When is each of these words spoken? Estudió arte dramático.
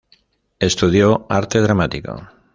Estudió 0.57 1.27
arte 1.29 1.61
dramático. 1.61 2.27